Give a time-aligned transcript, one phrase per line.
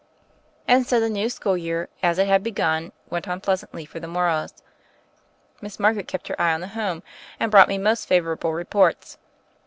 [0.67, 4.07] And so the new school year, as it had begun, went on pleasantly for the
[4.07, 4.63] Morrows.
[5.61, 7.03] Miss Margaret kept her eye on the home
[7.39, 9.19] and brought me most favorable reports.